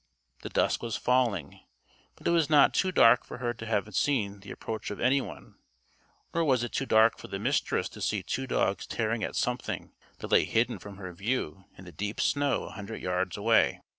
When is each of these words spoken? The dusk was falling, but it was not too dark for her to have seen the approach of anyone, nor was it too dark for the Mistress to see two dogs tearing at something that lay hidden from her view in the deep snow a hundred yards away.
The 0.41 0.49
dusk 0.49 0.81
was 0.81 0.95
falling, 0.97 1.59
but 2.15 2.25
it 2.27 2.31
was 2.31 2.49
not 2.49 2.73
too 2.73 2.91
dark 2.91 3.23
for 3.23 3.37
her 3.37 3.53
to 3.53 3.65
have 3.67 3.95
seen 3.95 4.39
the 4.39 4.49
approach 4.49 4.89
of 4.89 4.99
anyone, 4.99 5.59
nor 6.33 6.43
was 6.43 6.63
it 6.63 6.71
too 6.71 6.87
dark 6.87 7.19
for 7.19 7.27
the 7.27 7.37
Mistress 7.37 7.87
to 7.89 8.01
see 8.01 8.23
two 8.23 8.47
dogs 8.47 8.87
tearing 8.87 9.23
at 9.23 9.35
something 9.35 9.93
that 10.17 10.31
lay 10.31 10.45
hidden 10.45 10.79
from 10.79 10.97
her 10.97 11.13
view 11.13 11.65
in 11.77 11.85
the 11.85 11.91
deep 11.91 12.19
snow 12.19 12.63
a 12.63 12.71
hundred 12.71 12.99
yards 13.03 13.37
away. 13.37 13.81